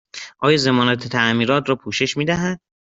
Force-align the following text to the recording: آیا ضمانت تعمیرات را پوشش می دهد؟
آیا 0.45 0.57
ضمانت 0.57 1.07
تعمیرات 1.07 1.69
را 1.69 1.75
پوشش 1.75 2.17
می 2.17 2.25
دهد؟ 2.25 2.59